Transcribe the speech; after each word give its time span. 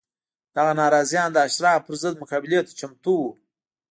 دغه 0.55 0.71
ناراضیان 0.81 1.29
د 1.33 1.37
اشرافو 1.47 1.83
پر 1.85 1.93
ضد 2.01 2.15
مقابلې 2.23 2.59
ته 2.67 2.71
چمتو 2.79 3.13
وو 3.21 3.31